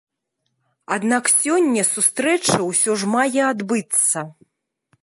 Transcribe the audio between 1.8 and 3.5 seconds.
сустрэча ўсё ж мае